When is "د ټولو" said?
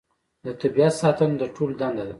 1.41-1.73